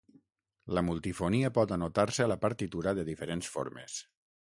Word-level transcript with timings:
La 0.77 0.81
multifonia 0.85 1.51
pot 1.57 1.73
anotar-se 1.75 2.25
a 2.25 2.31
la 2.31 2.39
partitura 2.47 2.95
de 3.01 3.05
diferents 3.11 3.51
formes. 3.57 3.99